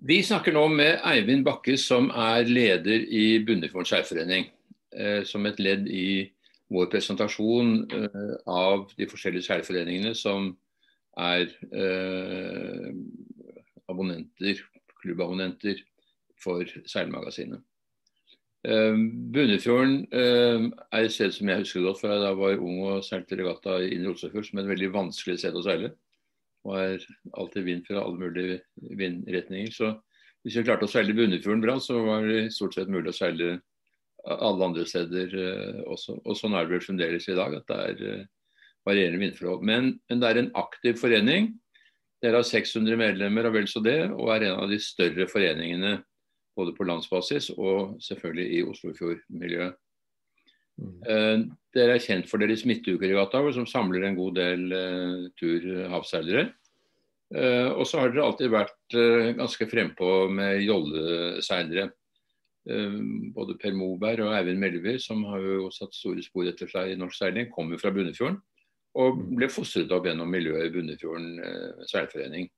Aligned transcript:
Vi 0.00 0.22
snakker 0.24 0.54
nå 0.56 0.62
med 0.72 1.02
Eivind 1.04 1.44
Bakke, 1.44 1.74
som 1.76 2.06
er 2.16 2.48
leder 2.48 3.02
i 3.04 3.24
Bunnefjorden 3.44 3.88
skjærforening. 3.88 4.46
Eh, 4.96 5.22
som 5.28 5.44
et 5.46 5.60
ledd 5.60 5.84
i 5.92 6.24
vår 6.72 6.88
presentasjon 6.90 7.74
eh, 7.92 8.32
av 8.48 8.88
de 8.96 9.06
forskjellige 9.10 9.44
skjærforeningene 9.46 10.14
som 10.16 10.48
er 11.20 11.52
eh, 11.68 12.88
abonnenter, 13.92 14.64
klubbabonnenter 15.02 15.84
for 16.40 16.64
Seilmagasinet. 16.88 17.60
Bunnefjorden 18.60 20.02
er 20.12 20.98
et 20.98 21.12
sted 21.14 21.32
som 21.32 21.48
jeg 21.48 21.62
husker 21.62 21.84
godt 21.84 22.00
fra 22.02 22.18
da 22.20 22.28
jeg 22.28 22.40
var 22.40 22.60
ung 22.60 22.82
og 22.90 23.04
seilte 23.06 23.38
regatta 23.38 23.78
i 23.80 23.94
Indre 23.94 24.12
Oslofjord, 24.12 24.44
som 24.48 24.58
er 24.60 24.66
et 24.66 24.72
veldig 24.74 24.90
vanskelig 24.96 25.38
sted 25.40 25.56
å 25.56 25.62
seile 25.64 25.94
og 26.66 26.76
er 26.76 27.04
alltid 27.38 27.66
vind 27.66 27.86
fra 27.88 28.02
alle 28.02 28.20
mulige 28.20 28.60
vindretninger. 28.98 29.72
Så 29.72 29.94
hvis 30.44 30.58
vi 30.58 30.64
klarte 30.66 30.86
å 30.88 30.90
seile 30.90 31.16
Bunnefjorden 31.16 31.64
bra, 31.64 31.78
så 31.80 31.98
var 32.04 32.26
det 32.28 32.50
stort 32.54 32.76
sett 32.76 32.90
mulig 32.92 33.12
å 33.12 33.16
seile 33.16 33.54
alle 34.28 34.66
andre 34.66 34.84
steder 34.88 35.32
uh, 35.36 35.80
også. 35.92 36.18
Og 36.24 36.36
sånn 36.36 36.56
er 36.56 36.66
det 36.66 36.76
vel 36.76 36.84
fremdeles 36.84 37.28
i 37.28 37.36
dag, 37.38 37.56
at 37.56 37.68
det 37.70 37.80
er 37.86 38.20
uh, 38.20 38.28
varierende 38.88 39.20
vindforhold. 39.22 39.64
Men, 39.66 39.94
men, 40.10 40.22
det 40.22 40.30
er 40.30 40.42
en 40.42 40.52
aktiv 40.60 41.00
forening. 41.00 41.52
Dere 42.20 42.40
har 42.40 42.48
600 42.48 43.00
medlemmer 43.00 43.48
og 43.48 43.56
vel 43.56 43.68
så 43.70 43.80
det, 43.84 44.02
og 44.12 44.32
er 44.34 44.50
en 44.50 44.64
av 44.66 44.72
de 44.72 44.80
større 44.82 45.28
foreningene 45.30 45.98
både 46.58 46.74
på 46.76 46.84
landsbasis 46.84 47.52
og 47.54 47.94
selvfølgelig 48.04 48.58
i 48.58 48.64
Oslofjordmiljøet. 48.68 49.78
Mm. 50.80 51.46
Dere 51.76 51.94
er 51.94 52.02
kjent 52.02 52.26
for 52.26 52.42
deres 52.42 52.64
midtukeregatta, 52.66 53.44
som 53.54 53.68
samler 53.68 54.08
en 54.08 54.18
god 54.18 54.34
del 54.40 54.66
uh, 54.74 55.28
tur-havseilere. 55.38 56.48
Uh, 57.30 57.70
og 57.76 57.84
så 57.86 58.00
har 58.00 58.10
dere 58.10 58.26
alltid 58.26 58.50
vært 58.50 58.96
uh, 58.98 59.30
ganske 59.38 59.68
frempå 59.70 60.26
med 60.34 60.64
jolleseilere. 60.66 61.90
både 63.34 63.54
Per 63.56 63.72
Moberg 63.72 64.20
og 64.26 64.34
Eivind 64.36 64.60
Melby, 64.60 64.98
som 65.00 65.22
har 65.30 65.40
jo 65.40 65.70
satt 65.72 65.94
store 65.96 66.22
spor 66.22 66.44
etter 66.50 66.68
seg 66.68 66.90
i 66.92 66.98
norsk 66.98 67.16
seiling, 67.16 67.48
kommer 67.54 67.80
fra 67.80 67.90
Bunnefjorden. 67.94 68.36
Og 69.00 69.22
ble 69.38 69.48
fostret 69.48 69.90
opp 69.94 70.06
gjennom 70.06 70.28
miljøet 70.28 70.66
i 70.66 70.72
Bunnefjorden 70.74 71.38
seilforening. 71.88 72.50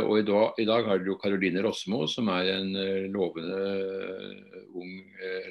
og 0.00 0.18
i 0.18 0.24
dag, 0.26 0.58
i 0.58 0.64
dag, 0.64 0.88
har 0.88 1.06
jo 1.06 1.18
Karoline 1.22 1.62
Rossemo, 1.62 2.06
som 2.08 2.28
er 2.32 2.50
en 2.56 2.72
lovende 3.12 3.60
ung 4.74 4.92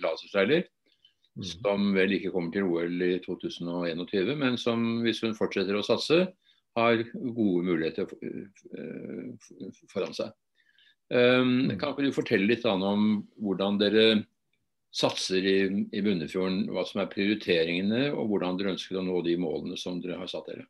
laserseiler 0.04 0.66
Mm. 1.36 1.44
som 1.44 1.88
vel 1.92 2.14
ikke 2.16 2.32
kommer 2.32 2.54
til 2.54 2.64
OL 2.64 3.02
i 3.04 3.16
2021, 3.20 4.36
men 4.40 4.56
som 4.60 4.84
hvis 5.04 5.20
hun 5.26 5.36
fortsetter 5.36 5.76
å 5.76 5.84
satse, 5.84 6.22
har 6.76 7.02
gode 7.14 7.64
muligheter 7.68 8.08
eh, 8.22 9.52
foran 9.92 10.16
seg. 10.16 10.32
Um, 11.12 11.70
kan 11.78 11.92
ikke 11.92 12.08
du 12.08 12.16
fortelle 12.16 12.48
litt 12.50 12.64
om 12.66 13.26
hvordan 13.38 13.78
dere 13.80 14.06
satser 14.96 15.44
i, 15.44 15.58
i 15.92 16.02
Bunnefjorden, 16.04 16.70
hva 16.72 16.86
som 16.88 17.04
er 17.04 17.12
prioriteringene, 17.12 18.08
og 18.16 18.32
hvordan 18.32 18.58
dere 18.60 18.74
ønsker 18.74 19.00
å 19.00 19.04
nå 19.06 19.20
de 19.28 19.36
målene 19.40 19.78
som 19.80 20.00
dere 20.04 20.22
har 20.22 20.32
satt 20.32 20.48
dere? 20.50 20.66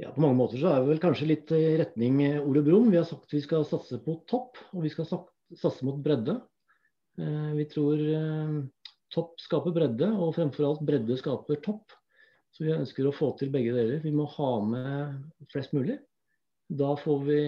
Ja, 0.00 0.10
På 0.14 0.22
mange 0.24 0.38
måter 0.38 0.62
så 0.62 0.70
er 0.70 0.80
vi 0.82 0.94
vel 0.94 1.02
kanskje 1.02 1.28
litt 1.28 1.50
i 1.54 1.76
retning 1.78 2.22
Ole 2.40 2.62
Brumm. 2.64 2.88
Vi 2.90 2.98
har 2.98 3.06
sagt 3.06 3.34
vi 3.34 3.42
skal 3.44 3.66
satse 3.68 3.98
på 4.02 4.16
topp, 4.30 4.62
og 4.72 4.86
vi 4.86 4.90
skal 4.94 5.10
satse 5.10 5.86
mot 5.86 5.98
bredde. 6.02 6.38
Eh, 7.20 7.50
vi 7.58 7.66
tror 7.68 8.00
eh, 8.00 8.54
topp 9.12 9.40
skaper 9.40 9.74
bredde, 9.76 10.08
og 10.16 10.34
fremfor 10.36 10.68
alt 10.68 10.86
bredde 10.86 11.18
skaper 11.20 11.60
topp. 11.64 11.92
Så 12.52 12.66
vi 12.66 12.74
ønsker 12.74 13.08
å 13.08 13.14
få 13.16 13.32
til 13.40 13.52
begge 13.52 13.72
deler. 13.74 14.00
Vi 14.04 14.12
må 14.12 14.26
ha 14.28 14.50
med 14.64 15.46
flest 15.52 15.72
mulig. 15.76 15.98
Da 16.72 16.92
får 16.96 17.24
vi 17.26 17.38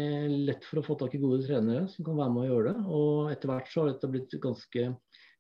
lett 0.49 0.65
for 0.69 0.81
å 0.81 0.85
få 0.85 0.97
tak 1.01 1.15
i 1.17 1.21
gode 1.21 1.45
trenere 1.47 1.87
som 1.89 2.05
kan 2.05 2.17
være 2.19 2.33
med 2.33 2.45
å 2.45 2.49
gjøre 2.49 2.73
det. 2.73 2.87
Og 2.99 3.31
etter 3.33 3.53
hvert 3.53 3.71
så 3.71 3.83
har 3.83 3.93
dette 3.93 4.11
blitt 4.13 4.37
ganske 4.41 4.89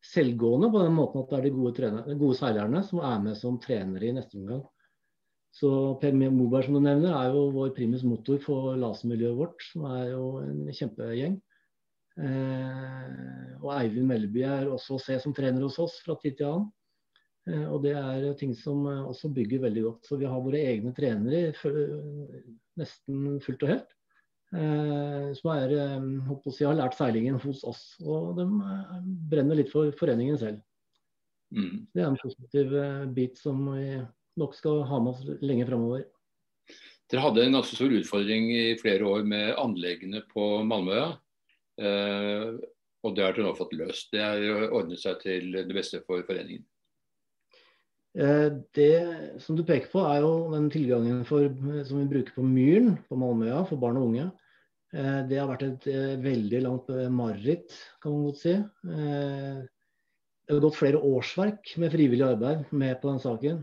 selvgående 0.05 0.69
på 0.72 0.83
den 0.83 0.97
måten 0.97 1.22
at 1.22 1.32
det 1.32 1.38
er 1.38 1.47
de 1.47 1.53
gode, 1.56 1.72
trenere, 1.78 2.16
gode 2.21 2.37
seilerne 2.37 2.84
som 2.84 3.00
er 3.04 3.25
med 3.25 3.38
som 3.41 3.56
trenere 3.60 4.09
i 4.09 4.15
neste 4.16 4.41
omgang. 4.41 4.62
Så 5.54 5.71
Per 6.00 6.16
Moberg 6.19 6.66
som 6.66 6.77
du 6.77 6.82
nevner, 6.82 7.15
er 7.15 7.32
jo 7.32 7.47
vår 7.54 7.72
primus 7.77 8.03
motor 8.06 8.41
for 8.43 8.75
lasermiljøet 8.81 9.38
vårt, 9.38 9.65
som 9.71 9.84
er 9.93 10.09
jo 10.10 10.25
en 10.43 10.65
kjempegjeng. 10.75 11.37
Eh, 12.14 13.54
og 13.58 13.70
Eivind 13.75 14.06
Melleby 14.06 14.44
er 14.47 14.70
også 14.70 14.97
å 14.97 15.02
se 15.02 15.16
som 15.22 15.34
trener 15.34 15.64
hos 15.66 15.80
oss 15.82 15.98
fra 16.04 16.16
tid 16.20 16.38
til 16.38 16.50
annen. 16.50 16.69
Eh, 17.50 17.66
og 17.66 17.82
det 17.84 17.94
er 17.98 18.28
ting 18.38 18.54
som 18.56 18.86
eh, 18.91 19.02
også 19.10 19.32
bygger 19.34 19.64
veldig 19.66 19.84
godt. 19.88 20.06
Så 20.08 20.19
vi 20.20 20.28
har 20.30 20.44
våre 20.44 20.62
egne 20.62 20.94
trenere 20.97 21.53
nesten 22.78 23.38
fullt 23.44 23.66
og 23.66 23.74
helt. 23.74 23.92
Som 24.54 25.48
er, 25.50 25.72
si, 26.54 26.62
har 26.62 26.76
lært 26.78 26.94
seilingen 26.94 27.41
hos 27.42 27.64
oss. 27.66 27.80
Og 28.06 28.36
de 28.38 28.44
brenner 29.32 29.58
litt 29.58 29.72
for 29.72 29.91
foreningen 29.98 30.38
selv. 30.38 30.60
Mm. 31.54 31.88
Det 31.91 32.03
er 32.03 32.06
en 32.06 32.19
positiv 32.20 32.70
bit 33.16 33.41
som 33.41 33.64
vi 33.72 33.98
nok 34.38 34.54
skal 34.54 34.84
ha 34.86 35.00
med 35.03 35.10
oss 35.10 35.42
lenge 35.42 35.66
framover. 35.66 36.04
Dere 37.10 37.24
hadde 37.26 37.42
en 37.48 37.58
ganske 37.58 37.74
stor 37.74 37.92
utfordring 37.98 38.47
i 38.54 38.62
flere 38.78 39.06
år 39.10 39.26
med 39.26 39.56
anleggene 39.58 40.22
på 40.30 40.47
Malmøya. 40.70 41.16
Uh, 41.80 42.60
og 43.04 43.16
det 43.16 43.24
har 43.24 43.34
dere 43.36 43.48
nå 43.48 43.56
fått 43.58 43.74
løst. 43.76 44.12
Det 44.14 44.22
har 44.22 44.70
ordnet 44.70 45.02
seg 45.02 45.18
til 45.22 45.50
det 45.54 45.74
beste 45.76 46.00
for 46.06 46.24
foreningen. 46.26 46.64
Eh, 48.14 48.46
det 48.78 49.40
som 49.42 49.58
du 49.58 49.64
peker 49.66 49.90
på, 49.90 50.04
er 50.06 50.22
jo 50.22 50.52
den 50.54 50.70
tilgangen 50.72 51.24
for, 51.28 51.50
som 51.84 52.00
vi 52.00 52.10
bruker 52.12 52.36
på 52.36 52.46
Myren 52.46 52.94
på 53.08 53.18
Malmøya 53.18 53.64
for 53.68 53.82
barn 53.82 53.98
og 54.00 54.08
unge. 54.08 54.30
Eh, 54.94 55.20
det 55.28 55.40
har 55.40 55.50
vært 55.50 55.66
et 55.66 55.88
veldig 56.22 56.64
langt 56.64 56.90
mareritt, 57.12 57.74
kan 58.00 58.14
man 58.14 58.28
godt 58.30 58.41
si. 58.41 58.56
Det 60.44 60.52
har 60.52 60.60
gått 60.60 60.76
flere 60.76 61.00
årsverk 61.00 61.74
med 61.80 61.92
frivillig 61.92 62.24
arbeid 62.24 62.72
med 62.76 62.98
på 63.00 63.08
den 63.10 63.20
saken. 63.20 63.62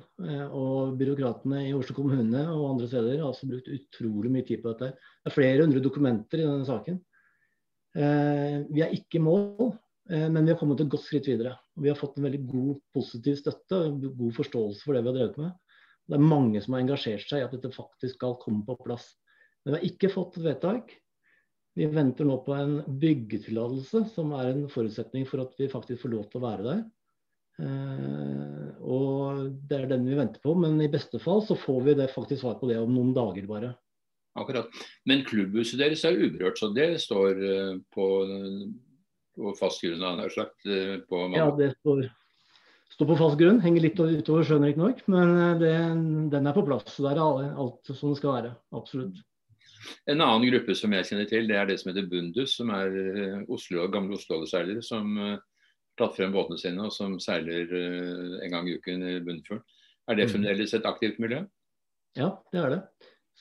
Og 0.57 0.95
byråkratene 0.97 1.67
i 1.67 1.75
Oslo 1.77 1.93
kommune 1.97 2.41
og 2.49 2.71
andre 2.71 2.89
steder 2.89 3.19
har 3.21 3.29
også 3.29 3.49
brukt 3.49 3.69
utrolig 3.69 4.33
mye 4.33 4.47
tid 4.47 4.63
på 4.63 4.73
dette. 4.73 4.95
Det 5.21 5.29
er 5.29 5.35
flere 5.35 5.61
hundre 5.61 5.83
dokumenter 5.85 6.41
i 6.41 6.47
denne 6.47 6.65
saken. 6.65 6.97
Eh, 7.97 8.61
vi 8.71 8.83
er 8.83 8.93
ikke 8.95 9.19
i 9.19 9.23
mål, 9.23 9.73
eh, 10.09 10.27
men 10.31 10.45
vi 10.45 10.53
har 10.53 10.59
kommet 10.59 10.79
et 10.79 10.91
godt 10.91 11.03
skritt 11.07 11.27
videre. 11.27 11.57
Vi 11.75 11.91
har 11.91 11.99
fått 11.99 12.17
en 12.17 12.27
veldig 12.27 12.45
god 12.47 12.79
positiv 12.95 13.39
støtte 13.41 13.81
og 13.87 14.05
god 14.19 14.37
forståelse 14.37 14.85
for 14.85 14.95
det 14.95 15.03
vi 15.03 15.11
har 15.11 15.19
drevet 15.19 15.41
med. 15.41 15.51
Det 16.07 16.17
er 16.17 16.31
mange 16.31 16.61
som 16.63 16.75
har 16.75 16.83
engasjert 16.83 17.27
seg 17.27 17.41
i 17.41 17.45
at 17.45 17.53
dette 17.55 17.73
faktisk 17.75 18.17
skal 18.17 18.39
komme 18.41 18.63
på 18.67 18.77
plass. 18.83 19.05
Men 19.63 19.75
vi 19.75 19.79
har 19.79 19.89
ikke 19.91 20.13
fått 20.13 20.39
et 20.39 20.47
vedtak. 20.47 20.95
Vi 21.77 21.87
venter 21.87 22.27
nå 22.27 22.41
på 22.43 22.55
en 22.55 22.81
byggetillatelse, 22.99 24.03
som 24.15 24.33
er 24.35 24.49
en 24.51 24.65
forutsetning 24.71 25.27
for 25.29 25.43
at 25.45 25.53
vi 25.59 25.69
faktisk 25.71 26.03
får 26.03 26.13
lov 26.15 26.25
til 26.31 26.41
å 26.41 26.47
være 26.47 26.65
der. 26.65 26.81
Eh, 27.61 28.67
og 28.81 29.51
Det 29.67 29.77
er 29.77 29.87
den 29.91 30.07
vi 30.07 30.17
venter 30.17 30.43
på, 30.43 30.55
men 30.57 30.81
i 30.83 30.91
beste 30.91 31.19
fall 31.21 31.43
så 31.45 31.55
får 31.59 31.81
vi 31.87 31.95
det 32.01 32.11
faktisk 32.11 32.43
svar 32.43 32.57
på 32.59 32.67
det 32.71 32.79
om 32.81 32.91
noen 32.91 33.13
dager 33.15 33.47
bare. 33.47 33.75
Akkurat. 34.39 34.71
Men 35.09 35.25
klubbhuset 35.27 35.79
deres 35.81 36.05
er 36.07 36.15
uberørt, 36.15 36.59
så 36.59 36.71
det 36.71 36.93
står 37.03 37.41
eh, 37.43 37.73
på, 37.91 38.07
på 39.35 39.53
fast 39.59 39.83
grunn? 39.83 40.03
Nær 40.19 40.31
sagt, 40.31 40.63
eh, 40.67 41.01
på 41.07 41.25
ja, 41.35 41.49
det 41.57 41.73
står, 41.81 42.05
står, 42.95 43.09
på 43.09 43.17
fast 43.19 43.39
grunn. 43.41 43.59
Henger 43.63 43.87
litt 43.87 43.99
utover 43.99 44.47
sjøen 44.47 44.69
riktignok, 44.69 45.03
men 45.11 45.35
eh, 45.35 45.57
det, 45.59 45.75
den 46.31 46.47
er 46.47 46.55
på 46.55 46.63
plass. 46.67 46.87
Så 46.93 47.03
det 47.03 47.11
er 47.17 47.21
alt 47.51 47.91
som 47.91 48.13
det 48.13 48.21
skal 48.21 48.37
være. 48.37 48.55
Absolutt. 48.79 49.19
En 50.07 50.21
annen 50.23 50.47
gruppe 50.47 50.77
som 50.77 50.93
jeg 50.95 51.09
kjenner 51.09 51.27
til, 51.27 51.47
det 51.49 51.57
er 51.57 51.67
det 51.67 51.79
som 51.81 51.91
heter 51.91 52.07
Bundus, 52.07 52.55
som 52.55 52.71
er 52.71 52.91
Oslo, 53.51 53.87
gamle 53.91 54.15
Oslo-seilere 54.15 54.83
som 54.85 55.15
har 55.17 55.39
tatt 55.99 56.15
frem 56.15 56.31
båtene 56.31 56.61
sine 56.61 56.85
og 56.85 56.93
som 56.93 57.17
seiler 57.19 57.73
en 58.45 58.53
gang 58.53 58.69
i 58.69 58.75
uken 58.77 59.01
i 59.09 59.15
Bunnfjorden. 59.25 59.65
Er 60.07 60.17
det 60.17 60.27
mm. 60.29 60.31
fremdeles 60.35 60.75
et 60.77 60.85
aktivt 60.87 61.17
miljø? 61.21 61.41
Ja, 62.17 62.29
det 62.53 62.61
er 62.61 62.75
det. 62.75 62.79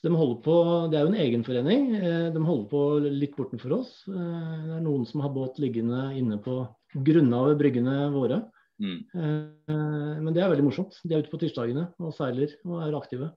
Så 0.00 0.08
de 0.08 0.16
holder 0.16 0.38
på, 0.40 0.54
Det 0.88 0.96
er 0.96 1.02
jo 1.04 1.12
en 1.12 1.22
egen 1.26 1.42
forening. 1.44 1.90
Eh, 1.98 2.28
de 2.32 2.40
holder 2.40 2.68
på 2.70 2.84
litt 3.04 3.34
bortenfor 3.36 3.74
oss. 3.82 3.90
Eh, 4.08 4.62
det 4.64 4.78
er 4.78 4.86
noen 4.86 5.04
som 5.04 5.20
har 5.20 5.34
båt 5.34 5.60
liggende 5.60 6.14
inne 6.16 6.38
på 6.40 6.62
grunna 7.04 7.42
ved 7.50 7.58
bryggene 7.60 7.96
våre. 8.14 8.38
Mm. 8.80 8.96
Eh, 9.12 10.22
men 10.24 10.32
det 10.32 10.40
er 10.40 10.48
veldig 10.48 10.64
morsomt. 10.64 10.96
De 11.04 11.12
er 11.12 11.20
ute 11.20 11.28
på 11.28 11.42
tirsdagene 11.42 11.90
og 12.00 12.16
seiler 12.16 12.56
og 12.64 12.80
er 12.86 12.96
aktive. 12.96 13.28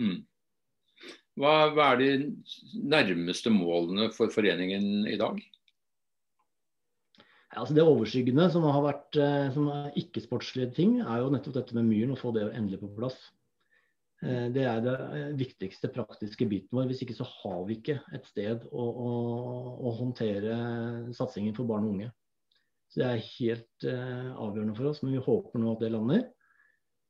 Mm. 0.00 0.24
Hva, 1.36 1.52
hva, 1.76 1.90
er 1.92 2.00
de 2.00 2.32
nærmeste 2.80 3.52
målene 3.52 4.08
for 4.16 4.32
foreningen 4.32 5.04
i 5.04 5.20
dag? 5.20 5.36
Ja, 7.52 7.60
altså 7.60 7.76
det 7.76 7.84
overskyggende 7.84 8.48
som 8.54 8.64
har 8.64 8.86
vært 8.86 9.20
som 9.52 9.68
ikke-sportslige 10.00 10.72
ting, 10.78 11.00
er 11.04 11.20
jo 11.20 11.32
nettopp 11.34 11.58
dette 11.58 11.76
med 11.76 11.90
myren, 11.90 12.16
å 12.16 12.18
få 12.18 12.32
det 12.34 12.48
endelig 12.54 12.80
på 12.80 12.94
plass. 12.96 13.18
Eh, 14.24 14.46
det 14.54 14.64
er 14.64 14.82
det 14.84 14.94
eh, 14.94 15.32
viktigste 15.36 15.90
praktiske 15.92 16.46
biten 16.48 16.78
vår. 16.78 16.88
Hvis 16.90 17.02
ikke 17.04 17.16
så 17.16 17.26
har 17.28 17.64
vi 17.68 17.78
ikke 17.78 17.98
et 18.16 18.28
sted 18.30 18.62
å, 18.70 18.84
å, 18.84 19.10
å 19.84 19.96
håndtere 19.98 20.54
satsingen 21.16 21.56
for 21.56 21.68
barn 21.68 21.88
og 21.88 21.96
unge. 21.96 22.12
Så 22.92 23.02
Det 23.02 23.08
er 23.10 23.26
helt 23.26 23.84
uh, 23.90 24.28
avgjørende 24.38 24.76
for 24.76 24.86
oss, 24.86 25.00
men 25.02 25.16
vi 25.16 25.24
håper 25.24 25.58
nå 25.58 25.72
at 25.72 25.80
det 25.82 25.88
lander. 25.90 26.20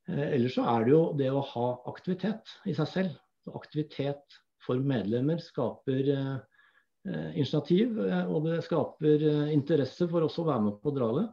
Uh, 0.09 0.31
ellers 0.31 0.55
så 0.57 0.65
er 0.71 0.87
det 0.87 0.95
jo 0.95 1.01
det 1.19 1.29
å 1.29 1.43
ha 1.45 1.67
aktivitet 1.91 2.55
i 2.65 2.73
seg 2.79 2.89
selv. 2.89 3.19
Så 3.45 3.53
aktivitet 3.59 4.39
for 4.65 4.81
medlemmer 4.81 5.43
skaper 5.45 6.09
uh, 6.09 6.39
initiativ, 7.37 7.99
og 8.01 8.47
det 8.47 8.63
skaper 8.65 9.27
interesse 9.53 10.09
for 10.09 10.25
oss 10.25 10.39
å 10.41 10.47
være 10.47 10.71
med 10.71 10.79
på 10.81 10.89
å 10.89 10.97
dra 10.97 11.11
det. 11.19 11.27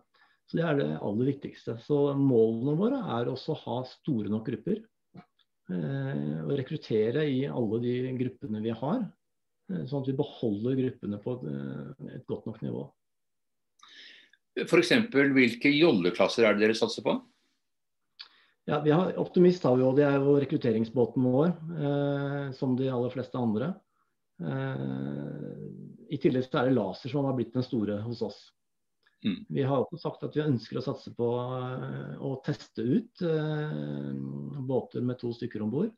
Så 0.52 0.60
Det 0.60 0.66
er 0.68 0.80
det 0.82 0.90
aller 1.00 1.32
viktigste. 1.32 1.78
Så 1.80 2.02
Målene 2.20 2.76
våre 2.76 3.00
er 3.16 3.32
også 3.32 3.54
å 3.56 3.62
ha 3.62 3.78
store 3.88 4.34
nok 4.34 4.50
grupper. 4.50 4.82
Eh, 5.72 6.38
og 6.44 6.56
rekruttere 6.60 7.26
i 7.30 7.44
alle 7.48 7.80
de 7.84 7.96
gruppene 8.20 8.62
vi 8.64 8.74
har. 8.76 9.04
Eh, 9.72 9.84
sånn 9.88 10.04
at 10.04 10.10
vi 10.12 10.18
beholder 10.20 10.80
gruppene 10.80 11.20
på 11.22 11.38
et, 11.38 11.46
eh, 11.52 12.16
et 12.18 12.26
godt 12.28 12.48
nok 12.50 12.62
nivå. 12.66 12.88
F.eks. 14.66 14.92
hvilke 15.32 15.72
jolleklasser 15.72 16.44
er 16.44 16.58
det 16.58 16.66
dere 16.66 16.76
satser 16.76 17.06
på? 17.06 17.16
Ja, 18.68 18.82
vi 18.84 18.92
har, 18.92 19.14
Optimist 19.18 19.64
har 19.64 19.78
vi 19.78 19.86
jo, 19.86 19.94
det 19.96 20.04
er 20.06 20.20
jo 20.20 20.36
rekrutteringsbåten 20.40 21.24
vår, 21.24 21.54
eh, 21.80 22.52
som 22.58 22.76
de 22.78 22.92
aller 22.92 23.14
fleste 23.14 23.40
andre. 23.40 23.72
Eh, 24.42 26.12
I 26.12 26.20
tillegg 26.22 26.46
så 26.46 26.62
er 26.62 26.70
det 26.70 26.78
laser 26.78 27.14
som 27.14 27.26
har 27.26 27.38
blitt 27.38 27.56
den 27.56 27.66
store 27.66 28.02
hos 28.04 28.22
oss. 28.28 28.42
Mm. 29.26 29.46
Vi 29.50 29.64
har 29.64 29.84
også 29.84 30.00
sagt 30.02 30.24
at 30.26 30.36
vi 30.36 30.44
ønsker 30.44 30.80
å 30.80 30.86
satse 30.86 31.14
på 31.14 31.28
eh, 31.30 32.14
å 32.26 32.34
teste 32.46 32.82
ut 32.82 33.22
eh, 33.26 34.12
båter 34.66 35.06
med 35.06 35.20
to 35.22 35.30
stykker 35.36 35.62
om 35.62 35.74
bord. 35.74 35.92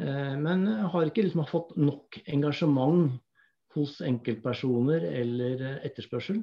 Eh, 0.00 0.34
men 0.40 0.64
har 0.88 1.08
ikke 1.08 1.26
liksom 1.26 1.44
fått 1.50 1.74
nok 1.76 2.20
engasjement 2.24 3.12
hos 3.76 3.98
enkeltpersoner 4.00 5.04
eller 5.04 5.66
etterspørsel 5.84 6.40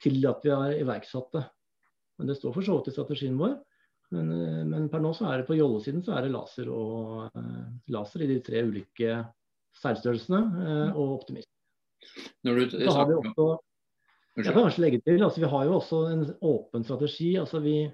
til 0.00 0.22
at 0.30 0.46
vi 0.46 0.54
har 0.54 0.78
iverksatt 0.78 1.28
det. 1.36 1.44
Men 2.16 2.30
Det 2.30 2.38
står 2.38 2.56
for 2.56 2.64
så 2.64 2.78
vidt 2.78 2.88
i 2.88 2.96
strategien 2.96 3.40
vår. 3.40 3.58
Men, 4.10 4.30
men, 4.66 4.88
per 4.90 5.02
nå 5.04 5.12
så 5.14 5.28
er 5.28 5.38
det 5.38 5.46
på 5.46 5.54
jollesiden 5.54 6.00
så 6.02 6.16
er 6.16 6.24
det 6.24 6.32
laser 6.32 6.66
og 6.72 7.36
laser 7.94 8.24
i 8.24 8.30
de 8.32 8.40
tre 8.42 8.64
ulike 8.66 9.20
seilstørrelsene 9.78 10.40
og 10.96 11.20
optimist. 11.20 11.52
Når 12.48 12.58
du, 12.58 12.74
så 12.80 12.96
har 12.96 13.06
vi 13.06 13.18
også 13.20 13.46
jeg 14.38 14.54
kan 14.54 14.62
kanskje 14.62 14.84
legge 14.84 15.00
til, 15.02 15.22
altså 15.24 15.42
Vi 15.42 15.50
har 15.50 15.64
jo 15.66 15.76
også 15.78 16.00
en 16.10 16.22
åpen 16.40 16.84
strategi. 16.86 17.36
altså 17.38 17.60
vi, 17.60 17.90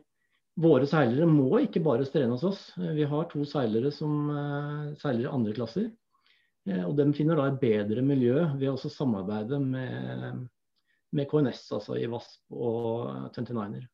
Våre 0.56 0.86
seilere 0.88 1.28
må 1.28 1.58
ikke 1.60 1.82
bare 1.84 2.06
strene 2.08 2.32
hos 2.32 2.44
oss. 2.48 2.60
Vi 2.76 3.04
har 3.04 3.28
to 3.28 3.44
seilere 3.44 3.90
som 3.92 4.30
uh, 4.32 4.94
seiler 5.00 5.26
i 5.26 5.32
andre 5.32 5.52
klasser. 5.56 5.90
Uh, 6.68 6.86
og 6.86 6.94
De 6.96 7.04
finner 7.16 7.36
da 7.36 7.50
et 7.50 7.58
bedre 7.60 8.04
miljø 8.04 8.38
ved 8.56 8.70
å 8.70 8.76
samarbeide 8.80 9.60
med, 9.60 10.46
med, 11.12 11.28
KNS, 11.28 11.66
altså 11.76 11.98
i 12.00 12.08
VASP 12.08 12.56
og 12.56 13.36
29er. 13.36 13.84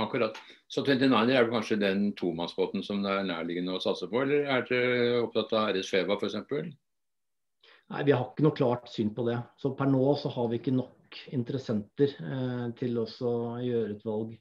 Akkurat. 0.00 0.40
Så 0.66 0.82
29er 0.82 1.36
er 1.36 1.52
kanskje 1.52 1.78
den 1.78 2.08
tomannsbåten 2.18 2.82
som 2.82 3.04
det 3.04 3.12
er 3.12 3.28
nærliggende 3.28 3.76
å 3.76 3.84
satse 3.84 4.08
på, 4.10 4.24
eller 4.24 4.48
er 4.50 4.64
dere 4.66 5.20
opptatt 5.22 5.52
av 5.54 5.76
RS 5.76 5.92
Feva 5.92 6.16
f.eks.? 6.16 6.40
Nei, 7.92 8.02
Vi 8.08 8.16
har 8.16 8.26
ikke 8.30 8.48
noe 8.48 8.56
klart 8.56 8.88
syn 8.90 9.12
på 9.14 9.28
det. 9.28 9.38
Så 9.60 9.76
Per 9.76 9.92
nå 9.92 10.02
så 10.18 10.32
har 10.34 10.48
vi 10.50 10.58
ikke 10.58 10.74
nok 10.74 11.03
interessenter 11.36 12.14
eh, 12.20 12.66
til 12.78 12.98
å 13.00 13.06
gjøre 13.62 13.94
et 13.94 14.04
valg. 14.06 14.34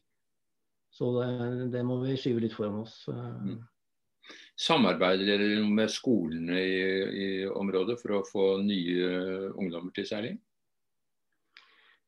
Så 0.93 1.09
det, 1.17 1.29
det, 1.73 1.83
må 1.85 1.97
vi 2.03 2.17
skyve 2.19 2.43
litt 2.43 2.55
foran 2.55 2.83
oss. 2.83 2.99
Eh. 3.09 3.29
Mm. 3.49 3.61
Samarbeider 4.59 5.27
dere 5.27 5.63
med 5.65 5.91
skolene 5.91 6.59
i, 6.61 6.81
i, 7.25 7.29
området 7.49 7.97
for 7.99 8.19
å 8.19 8.25
få 8.27 8.47
nye 8.63 9.07
ungdommer 9.57 9.91
til 9.95 10.07
seiling? 10.07 10.37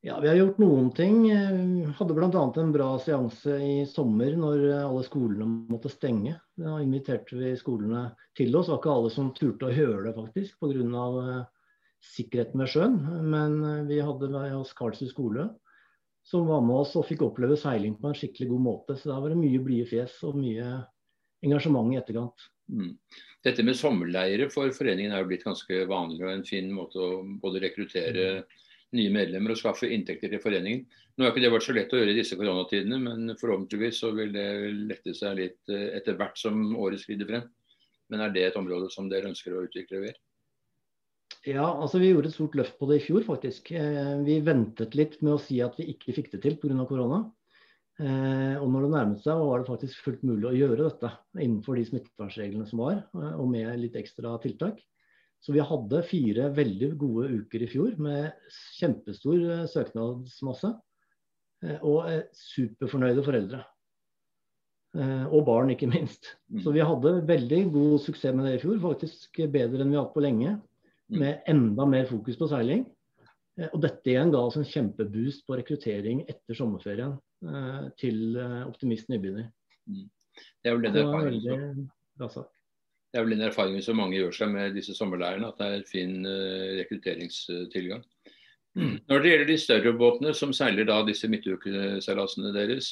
Ja, 0.05 0.19
vi 0.21 0.29
har 0.29 0.37
gjort 0.37 0.59
noen 0.61 0.91
ting. 0.93 1.23
Vi 1.25 1.87
Hadde 1.97 2.13
bl.a. 2.13 2.43
en 2.61 2.71
bra 2.75 2.91
seanse 3.01 3.57
i 3.57 3.79
sommer 3.89 4.37
når 4.37 4.67
alle 4.83 5.01
skolene 5.07 5.47
måtte 5.73 5.89
stenge. 5.89 6.35
Da 6.61 6.77
inviterte 6.83 7.39
vi 7.39 7.55
skolene 7.57 8.11
til 8.37 8.53
oss. 8.53 8.69
Det 8.69 8.75
var 8.75 8.83
ikke 8.83 8.95
alle 8.99 9.13
som 9.15 9.33
turte 9.33 9.71
å 9.71 9.73
høre 9.73 10.05
det, 10.05 10.13
faktisk, 10.19 10.61
pga 10.61 11.41
sikkerheten 12.13 12.61
ved 12.61 12.71
sjøen. 12.71 12.97
Men 13.31 13.59
eh, 13.63 13.85
vi 13.89 14.01
hadde 14.03 14.31
med 14.33 14.57
oss 14.57 14.73
Karlsrud 14.77 15.11
skole, 15.11 15.47
som 16.25 16.49
var 16.49 16.65
med 16.65 16.81
oss 16.83 16.95
og 16.99 17.07
fikk 17.09 17.25
oppleve 17.27 17.57
seiling 17.59 17.97
på 17.99 18.09
en 18.09 18.17
skikkelig 18.17 18.49
god 18.53 18.65
måte. 18.65 18.97
Så 18.99 19.11
da 19.11 19.21
var 19.21 19.33
det 19.33 19.39
mye 19.41 19.61
blide 19.63 19.87
fjes 19.89 20.17
og 20.27 20.39
mye 20.41 20.67
engasjement 21.45 21.93
i 21.93 21.99
etterkant. 22.01 22.49
Mm. 22.71 22.93
Dette 23.45 23.63
med 23.65 23.77
sommerleire 23.77 24.47
for 24.49 24.71
foreningen 24.73 25.13
er 25.13 25.21
jo 25.21 25.29
blitt 25.29 25.45
ganske 25.45 25.83
vanlig 25.89 26.23
og 26.25 26.31
en 26.31 26.47
fin 26.47 26.71
måte 26.73 26.97
å 26.97 27.19
både 27.41 27.61
rekruttere 27.61 28.29
nye 28.95 29.11
medlemmer 29.13 29.53
og 29.53 29.59
skaffe 29.59 29.89
inntekter 29.91 30.31
til 30.31 30.41
foreningen. 30.41 30.85
Nå 31.15 31.25
har 31.25 31.33
ikke 31.33 31.43
det 31.45 31.51
vært 31.53 31.67
så 31.67 31.75
lett 31.75 31.93
å 31.93 31.99
gjøre 31.99 32.13
i 32.13 32.17
disse 32.17 32.37
koronatidene, 32.39 32.99
men 33.01 33.35
forhåpentligvis 33.39 34.01
så 34.01 34.11
vil 34.15 34.33
det 34.35 34.47
lette 34.89 35.13
seg 35.15 35.37
litt 35.39 35.73
eh, 35.73 35.91
etter 35.99 36.17
hvert 36.19 36.39
som 36.39 36.73
året 36.79 37.01
skrider 37.01 37.29
frem. 37.29 37.45
Men 38.11 38.21
er 38.21 38.33
det 38.33 38.47
et 38.49 38.59
område 38.59 38.89
som 38.93 39.07
dere 39.09 39.31
ønsker 39.31 39.55
å 39.55 39.63
utvikle 39.65 40.03
mer? 40.03 40.17
Ja, 41.45 41.65
altså 41.77 41.99
vi 42.01 42.09
gjorde 42.09 42.31
et 42.31 42.35
stort 42.35 42.55
løft 42.57 42.77
på 42.79 42.87
det 42.89 42.97
i 42.97 43.03
fjor, 43.05 43.21
faktisk. 43.25 43.69
Eh, 43.77 44.15
vi 44.25 44.39
ventet 44.45 44.95
litt 44.97 45.19
med 45.21 45.35
å 45.35 45.41
si 45.41 45.59
at 45.61 45.77
vi 45.77 45.91
ikke 45.93 46.15
fikk 46.17 46.31
det 46.33 46.41
til 46.41 46.57
pga. 46.57 46.87
korona. 46.89 47.21
Eh, 48.01 48.57
og 48.57 48.65
når 48.73 48.85
det 48.87 48.91
nærmet 48.95 49.21
seg, 49.21 49.37
var 49.37 49.61
det 49.61 49.69
faktisk 49.69 50.01
fullt 50.07 50.25
mulig 50.25 50.49
å 50.49 50.55
gjøre 50.55 50.89
dette 50.89 51.11
innenfor 51.37 51.77
de 51.77 51.85
smittevernreglene 51.85 52.65
som 52.67 52.81
var, 52.81 52.97
eh, 53.13 53.35
og 53.37 53.47
med 53.53 53.77
litt 53.79 53.95
ekstra 53.95 54.33
tiltak. 54.41 54.81
Så 55.39 55.53
vi 55.53 55.61
hadde 55.61 56.01
fire 56.09 56.49
veldig 56.49 56.97
gode 56.97 57.29
uker 57.29 57.61
i 57.61 57.69
fjor 57.69 57.93
med 58.01 58.33
kjempestor 58.79 59.67
søknadsmasse. 59.69 60.73
Og 61.85 62.05
superfornøyde 62.33 63.23
foreldre. 63.25 63.59
Og 65.29 65.45
barn, 65.45 65.69
ikke 65.69 65.89
minst. 65.89 66.33
Mm. 66.49 66.59
Så 66.61 66.73
vi 66.73 66.81
hadde 66.81 67.21
veldig 67.25 67.61
god 67.73 68.01
suksess 68.01 68.33
med 68.35 68.45
det 68.45 68.55
i 68.57 68.61
fjor. 68.63 68.79
Faktisk 68.81 69.39
bedre 69.53 69.85
enn 69.85 69.93
vi 69.93 69.99
har 69.99 70.07
hatt 70.07 70.17
på 70.17 70.25
lenge. 70.25 70.55
Mm. 71.11 71.19
med 71.19 71.41
enda 71.47 71.85
mer 71.85 72.05
fokus 72.09 72.37
på 72.37 72.47
seiling. 72.49 72.85
Eh, 73.59 73.69
og 73.71 73.81
dette 73.83 74.11
igjen 74.11 74.33
ga 74.33 74.41
oss 74.47 74.57
en 74.59 74.67
kjempeboost 74.67 75.45
på 75.47 75.59
rekruttering 75.59 76.23
etter 76.25 76.57
sommerferien 76.57 77.15
eh, 77.45 77.85
til 77.99 78.39
eh, 78.41 78.63
Optimist 78.65 79.11
nybegynner. 79.11 79.51
Mm. 79.89 80.07
Det 80.35 80.71
er 80.71 80.75
vel 80.75 80.87
den 80.87 80.97
erfaringen 80.99 81.85
som, 82.17 82.47
det 83.13 83.19
er 83.19 83.23
vel 83.23 83.35
den 83.37 83.45
erfaringen 83.47 83.85
som 83.85 83.99
mange 84.01 84.17
gjør 84.17 84.33
seg 84.35 84.49
med 84.51 84.73
disse 84.75 84.95
sommerleirene, 84.97 85.47
at 85.47 85.61
det 85.61 85.67
er 85.71 85.85
fin 85.87 86.25
rekrutteringstilgang. 86.81 88.01
Mm. 88.75 88.97
Når 89.07 89.21
det 89.21 89.29
gjelder 89.29 89.47
de 89.47 89.57
større 89.61 89.93
båtene 89.95 90.33
som 90.35 90.51
seiler 90.51 90.89
da 90.89 90.97
disse 91.07 91.29
midtukeseilasene 91.31 92.51
deres, 92.51 92.89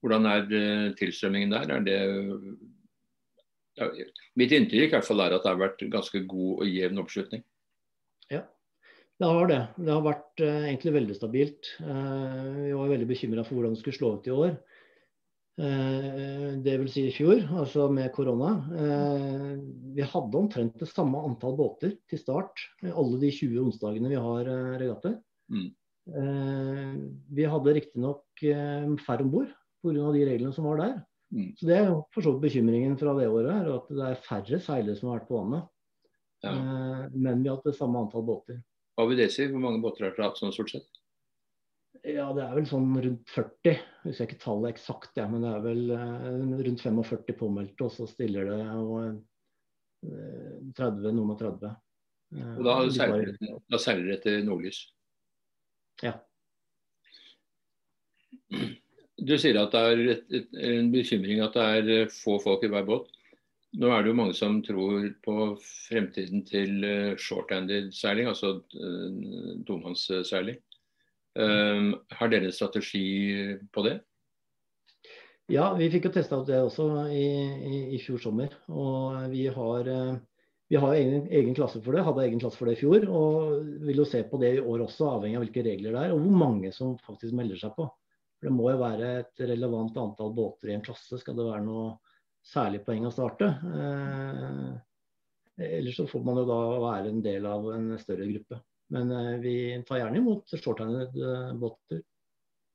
hvordan 0.00 0.30
er 0.30 0.94
tilstrømmingen 0.96 1.52
der? 1.52 1.74
Er 1.76 1.84
det 1.84 1.98
mitt 4.38 4.52
inntrykk 4.52 4.90
i 4.90 4.94
hvert 4.96 5.06
fall 5.06 5.22
er 5.24 5.36
at 5.36 5.44
det 5.44 5.52
har 5.52 5.60
vært 5.60 5.84
ganske 5.92 6.24
god 6.28 6.64
og 6.64 6.68
jevn 6.68 7.00
oppslutning. 7.02 7.44
Ja, 8.32 8.42
det 9.22 9.30
har 9.30 9.48
det. 9.50 9.60
Det 9.78 9.92
har 9.92 10.04
vært 10.04 10.42
uh, 10.42 10.64
egentlig 10.66 10.94
veldig 10.96 11.16
stabilt. 11.16 11.72
Uh, 11.80 12.66
vi 12.66 12.72
var 12.74 12.92
veldig 12.92 13.08
bekymra 13.10 13.44
for 13.46 13.58
hvordan 13.58 13.76
det 13.76 13.82
skulle 13.82 13.98
slå 13.98 14.14
ut 14.16 14.26
i 14.26 14.34
år. 14.34 14.56
Uh, 15.60 16.48
det 16.64 16.74
vil 16.80 16.90
si 16.90 17.04
i 17.06 17.14
fjor, 17.14 17.44
altså 17.60 17.86
med 17.92 18.10
korona. 18.16 18.54
vi 19.92 20.02
hadde 20.14 20.40
omtrent 20.40 20.80
det 20.80 20.88
samme 20.90 21.20
antall 21.28 21.54
båter 21.58 21.94
til 22.08 22.18
start 22.18 22.64
alle 22.88 23.20
de 23.20 23.30
20 23.30 23.68
onsdagene 23.68 24.10
vi 24.10 24.20
har 24.26 24.48
regatter. 24.80 25.18
Mm. 25.52 25.68
vi 27.36 27.44
hadde 27.44 27.74
riktignok 27.76 28.40
færre 29.04 29.26
om 29.26 29.30
bord 29.30 29.50
pga. 29.84 30.12
de 30.14 30.24
reglene 30.24 30.54
som 30.56 30.64
var 30.64 30.80
der. 30.80 30.94
Mm. 31.32 31.52
Så 31.56 31.66
Det 31.66 31.76
er 31.78 31.86
jo 31.88 32.00
for 32.12 32.24
så 32.24 32.34
vidt 32.34 32.44
bekymringen 32.48 32.98
fra 33.00 33.14
det 33.16 33.28
året, 33.28 33.52
her, 33.52 33.70
at 33.78 33.92
det 33.92 34.08
er 34.08 34.24
færre 34.26 34.60
seilere 34.60 34.98
som 34.98 35.08
har 35.08 35.20
vært 35.20 35.30
på 35.30 35.38
vannet. 35.38 35.70
Ja. 36.42 36.52
Eh, 36.52 37.04
men 37.14 37.42
vi 37.42 37.48
har 37.48 37.56
hatt 37.56 37.70
det 37.70 37.78
samme 37.78 38.02
antall 38.02 38.26
båter. 38.28 38.60
Hva 38.98 39.06
vil 39.08 39.22
det 39.22 39.30
si? 39.32 39.46
Hvor 39.48 39.62
mange 39.62 39.80
båter 39.80 40.06
har 40.06 40.12
dere 40.12 40.28
hatt 40.28 40.40
sånn 40.40 40.52
stort 40.52 40.74
sett? 40.74 40.88
Ja, 42.02 42.32
det 42.34 42.42
er 42.42 42.56
vel 42.56 42.66
sånn 42.66 42.88
rundt 42.98 43.30
40. 43.30 43.70
Jeg 43.70 44.08
husker 44.08 44.26
ikke 44.26 44.42
tallet 44.42 44.72
eksakt, 44.72 45.12
ja, 45.20 45.28
men 45.30 45.44
det 45.44 45.52
er 45.52 45.62
vel 45.62 45.92
eh, 45.94 46.64
rundt 46.66 46.82
45 46.82 47.36
påmeldte, 47.38 47.86
og 47.86 47.94
så 47.94 48.08
stiller 48.10 48.50
det 48.50 48.58
og, 48.74 49.22
eh, 50.08 50.72
30, 50.74 51.12
noen 51.14 51.32
og 51.36 51.38
30. 51.40 51.72
Eh, 52.34 52.52
og 52.58 52.64
da 52.66 52.76
seiler 53.78 54.04
dere 54.08 54.18
etter 54.18 54.42
nordlys? 54.48 54.82
Ja. 56.02 56.16
Du 59.20 59.34
sier 59.38 59.58
at 59.60 59.74
det 59.74 59.80
er 59.80 60.04
et, 60.14 60.22
et, 60.32 60.54
en 60.72 60.92
bekymring 60.92 61.42
at 61.44 61.56
det 61.56 61.64
er 61.64 61.90
eh, 61.96 62.12
få 62.12 62.38
folk 62.42 62.64
i 62.64 62.70
hver 62.72 62.86
båt. 62.88 63.10
Nå 63.80 63.88
er 63.88 64.04
det 64.04 64.12
jo 64.12 64.18
mange 64.18 64.36
som 64.36 64.58
tror 64.64 65.04
på 65.24 65.34
fremtiden 65.88 66.42
til 66.44 66.82
uh, 66.84 67.12
short-handed 67.16 67.92
seiling, 67.96 68.28
altså 68.28 68.58
uh, 68.60 69.52
tomannsseiling. 69.68 70.58
Um, 71.32 71.94
har 72.12 72.28
dere 72.28 72.50
en 72.50 72.52
strategi 72.52 73.06
på 73.72 73.84
det? 73.86 73.94
Ja, 75.48 75.70
vi 75.78 75.88
fikk 75.92 76.10
jo 76.10 76.12
testa 76.12 76.42
ut 76.42 76.50
det 76.50 76.60
også 76.60 76.90
i, 77.08 77.24
i, 77.24 77.80
i, 77.96 78.02
fjor 78.04 78.20
sommer. 78.20 78.52
Og 78.68 79.32
vi 79.32 79.46
har, 79.52 79.88
vi 80.68 80.78
har 80.80 80.92
egen, 80.98 81.26
egen, 81.32 81.56
klasse 81.56 81.80
for 81.80 81.96
det, 81.96 82.04
hadde 82.04 82.26
egen 82.26 82.44
klasse 82.44 82.60
for 82.60 82.68
det 82.68 82.76
i 82.76 82.82
fjor. 82.82 83.08
Og 83.08 83.56
vil 83.88 84.04
jo 84.04 84.08
se 84.08 84.20
på 84.28 84.40
det 84.40 84.54
i 84.58 84.60
år 84.60 84.84
også, 84.84 85.08
avhengig 85.16 85.40
av 85.40 85.46
hvilke 85.46 85.64
regler 85.64 85.96
det 85.96 86.04
er, 86.04 86.14
og 86.14 86.20
hvor 86.24 86.38
mange 86.44 86.72
som 86.76 86.94
faktisk 87.08 87.36
melder 87.40 87.60
seg 87.64 87.72
på. 87.80 87.88
For 88.42 88.50
Det 88.50 88.54
må 88.58 88.72
jo 88.72 88.80
være 88.80 89.10
et 89.20 89.44
relevant 89.46 89.98
antall 90.02 90.32
båter 90.34 90.72
i 90.72 90.74
en 90.74 90.82
klasse 90.82 91.20
skal 91.20 91.36
det 91.38 91.46
være 91.46 91.62
noe 91.62 91.92
særlig 92.42 92.80
poeng 92.82 93.06
å 93.06 93.12
starte. 93.14 93.52
Eh, 93.70 94.72
Ellers 95.62 95.94
så 96.00 96.08
får 96.10 96.24
man 96.26 96.40
jo 96.40 96.46
da 96.48 96.58
være 96.82 97.10
en 97.12 97.20
del 97.22 97.46
av 97.46 97.68
en 97.70 97.92
større 98.00 98.26
gruppe. 98.26 98.58
Men 98.92 99.12
vi 99.44 99.54
tar 99.86 100.00
gjerne 100.00 100.18
imot 100.18 100.54
shorthandede 100.58 101.36
båter. 101.60 102.02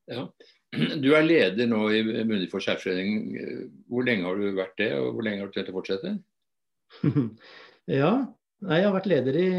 Ja. 0.08 0.30
Du 1.04 1.10
er 1.16 1.26
leder 1.26 1.68
nå 1.68 1.82
i 1.96 2.02
Munnefjord 2.06 2.64
skjærforening. 2.64 3.36
Hvor 3.90 4.08
lenge 4.08 4.28
har 4.28 4.40
du 4.40 4.48
vært 4.56 4.78
det, 4.80 4.92
og 5.00 5.18
hvor 5.18 5.28
lenge 5.28 5.44
har 5.44 5.52
du 5.52 5.56
tenkt 5.58 5.72
å 5.74 5.78
fortsette? 5.78 6.14
ja, 8.00 8.12
jeg 8.66 8.86
har 8.88 8.94
vært 8.96 9.10
leder 9.12 9.36
i 9.38 9.50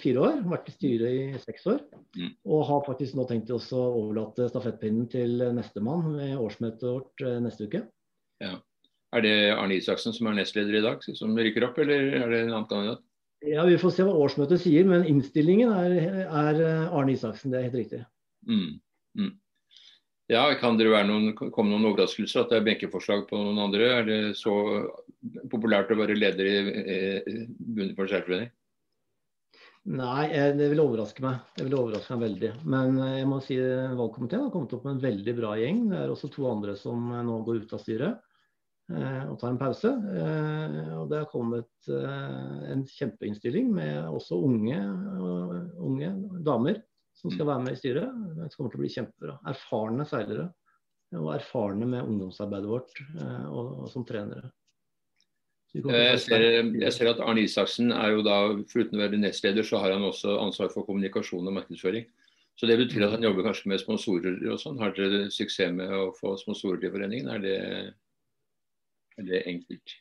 fire 0.00 0.22
år, 0.24 0.38
vært 0.48 0.70
i 0.70 0.72
styret 0.72 1.12
i 1.12 1.40
seks 1.42 1.66
år. 1.68 1.82
Mm. 2.16 2.30
Og 2.48 2.62
har 2.70 2.86
faktisk 2.86 3.18
nå 3.18 3.26
tenkt 3.28 3.52
å 3.52 3.58
overlate 3.84 4.48
stafettpinnen 4.48 5.10
til 5.12 5.42
nestemann 5.56 6.14
ved 6.16 6.38
årsmøtet 6.40 6.86
vårt 6.88 7.24
eh, 7.26 7.36
neste 7.44 7.68
uke. 7.68 7.82
Ja. 8.40 8.54
Er 9.14 9.22
det 9.24 9.34
Arne 9.54 9.76
Isaksen 9.76 10.16
som 10.16 10.30
er 10.30 10.38
nestleder 10.38 10.78
i 10.80 10.84
dag, 10.84 11.04
som 11.04 11.36
rykker 11.36 11.68
opp, 11.68 11.76
eller 11.84 12.16
er 12.16 12.32
det 12.32 12.40
en 12.46 12.54
annen 12.54 12.68
kandidat? 12.70 13.04
Ja, 13.44 13.66
Vi 13.68 13.76
får 13.78 13.92
se 13.92 14.06
hva 14.08 14.16
årsmøtet 14.24 14.62
sier, 14.64 14.88
men 14.88 15.04
innstillingen 15.08 15.70
er, 15.76 16.24
er 16.24 16.62
Arne 16.88 17.12
Isaksen. 17.12 17.52
Det 17.52 17.60
er 17.60 17.68
helt 17.68 17.80
riktig. 17.82 18.00
Mm. 18.48 18.78
Mm. 19.20 19.34
Ja, 20.26 20.48
Kan 20.58 20.78
det 20.78 20.88
noen, 21.06 21.34
komme 21.36 21.70
noen 21.70 21.86
overraskelser 21.92 22.42
at 22.42 22.50
det 22.50 22.58
er 22.58 22.66
benkeforslag 22.66 23.28
på 23.28 23.38
noen 23.38 23.60
andre? 23.62 23.90
Er 24.00 24.06
det 24.08 24.20
så 24.38 24.54
populært 25.52 25.92
å 25.94 25.98
være 26.00 26.18
leder 26.18 26.48
i, 26.50 27.90
for 27.94 28.10
skjærforening? 28.10 28.50
Nei, 29.86 30.24
eh, 30.34 30.50
det 30.58 30.66
vil 30.72 30.82
overraske 30.82 31.22
meg. 31.22 31.44
Det 31.54 31.68
vil 31.68 31.76
overraske 31.78 32.16
meg 32.16 32.24
veldig. 32.26 32.50
Men 32.66 32.96
eh, 32.98 33.18
jeg 33.20 33.28
må 33.30 33.38
si 33.44 33.58
valgkomiteen 33.58 34.48
har 34.48 34.50
kommet 34.54 34.74
opp 34.74 34.86
med 34.86 34.96
en 34.96 35.04
veldig 35.04 35.34
bra 35.38 35.52
gjeng. 35.60 35.84
Det 35.92 36.00
er 36.00 36.10
også 36.10 36.30
to 36.34 36.48
andre 36.50 36.74
som 36.80 37.12
eh, 37.12 37.22
nå 37.26 37.36
går 37.46 37.62
ut 37.62 37.76
av 37.76 37.84
styret 37.84 38.22
og 38.86 39.32
tar 39.40 39.48
en 39.50 39.56
pause. 39.58 39.90
Og 39.90 41.08
det 41.10 41.16
har 41.18 41.24
kommet 41.26 41.88
en 41.90 42.84
kjempeinnstilling 42.86 43.72
med 43.74 43.96
også 44.06 44.38
unge, 44.46 44.76
unge 45.82 46.10
damer 46.46 46.78
som 47.16 47.32
skal 47.32 47.48
være 47.48 47.64
med 47.64 47.76
i 47.76 47.80
styret. 47.80 48.22
Det 48.36 48.52
kommer 48.54 48.72
til 48.72 48.80
å 48.80 48.84
bli 48.84 48.92
kjempebra. 48.92 49.38
Erfarne 49.52 50.06
seilere 50.08 50.50
og 51.16 51.32
erfarne 51.36 51.86
med 51.88 52.04
ungdomsarbeidet 52.04 52.68
vårt 52.68 53.00
eh, 53.00 53.44
og, 53.48 53.84
og 53.84 53.90
som 53.92 54.04
trenere. 54.06 54.50
Jeg 55.76 56.20
ser, 56.22 56.42
jeg 56.80 56.92
ser, 56.94 57.10
at 57.10 57.18
Arne 57.20 57.42
Isaksen 57.44 57.90
er 57.92 58.14
jo 58.14 58.22
da, 58.24 58.36
foruten 58.70 58.96
å 58.96 59.02
være 59.02 59.18
nestleder, 59.20 59.66
så 59.66 59.82
har 59.82 59.92
han 59.92 60.06
også 60.06 60.38
ansvar 60.40 60.70
for 60.72 60.86
kommunikasjon 60.88 61.50
og 61.50 61.56
markedsføring. 61.58 62.06
Så 62.56 62.68
det 62.70 62.78
betyr 62.80 63.04
at 63.04 63.12
han 63.18 63.26
jobber 63.26 63.44
kanskje 63.44 63.68
med 63.68 63.82
sponsorer 63.82 64.38
og 64.48 64.60
sånn. 64.62 64.78
Har 64.80 64.94
dere 64.96 65.26
suksess 65.34 65.74
med 65.76 65.92
å 65.92 66.08
få 66.16 66.32
sponsorer 66.40 66.80
til 66.80 66.94
foreningen? 66.94 67.28
Er 67.34 67.42
det, 67.44 67.58
er 69.20 69.28
det 69.28 69.42
enkelt? 69.50 69.96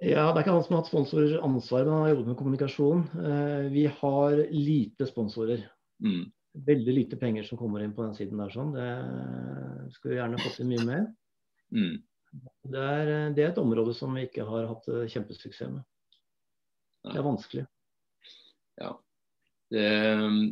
Ja, 0.00 0.30
Det 0.32 0.40
er 0.40 0.44
ikke 0.46 0.54
han 0.56 0.64
som 0.64 0.76
har 0.76 0.82
hatt 0.82 0.92
sponsoransvar, 0.92 1.84
men 1.84 1.92
han 1.92 2.02
har 2.04 2.14
jobbet 2.14 2.30
med 2.30 2.38
kommunikasjon. 2.40 3.04
Eh, 3.20 3.68
vi 3.72 3.84
har 4.00 4.40
lite 4.52 5.08
sponsorer. 5.08 5.66
Mm. 6.04 6.24
Veldig 6.66 6.94
lite 6.94 7.18
penger 7.20 7.44
som 7.44 7.58
kommer 7.60 7.84
inn 7.84 7.94
på 7.96 8.04
den 8.04 8.14
siden 8.16 8.40
der. 8.40 8.52
sånn. 8.52 8.72
Det 8.76 9.92
skulle 9.94 10.14
vi 10.14 10.20
gjerne 10.20 10.42
fått 10.42 10.60
inn 10.62 10.72
mye 10.72 10.86
mer. 10.88 11.06
Mm. 11.74 11.96
Det, 12.66 12.80
er, 12.80 13.10
det, 13.36 13.42
er, 13.42 13.50
et 13.50 13.60
område 13.60 13.94
som 13.96 14.14
vi 14.16 14.26
ikke 14.26 14.46
har 14.48 14.68
hatt 14.70 14.88
eh, 14.92 15.06
kjempesuksess 15.12 15.72
med. 15.72 15.84
Det 17.06 17.20
er 17.20 17.26
vanskelig. 17.26 17.64
Ja. 18.80 18.90
Det, 19.70 19.86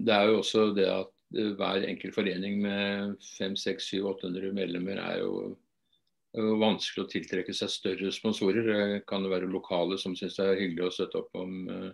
det, 0.06 0.14
er 0.14 0.30
jo 0.30 0.38
også 0.40 0.68
det 0.74 0.86
at 0.90 1.10
hver 1.58 1.86
enkelt 1.88 2.14
forening 2.14 2.60
med 2.62 3.16
500-800 3.40 4.54
medlemmer 4.54 5.00
er 5.02 5.20
jo, 5.22 5.32
er 6.34 6.46
jo, 6.46 6.56
vanskelig 6.62 7.04
å 7.04 7.10
tiltrekke 7.10 7.54
seg 7.56 7.72
større 7.72 8.12
sponsorer. 8.14 8.70
Det 8.70 9.02
kan 9.10 9.26
jo 9.26 9.32
være 9.32 9.50
lokale 9.50 9.98
som 10.00 10.16
syns 10.18 10.38
det 10.38 10.46
er 10.46 10.62
hyggelig 10.62 10.88
å 10.88 10.94
støtte 10.98 11.22
opp 11.24 11.42
om 11.42 11.56
eh, 11.70 11.90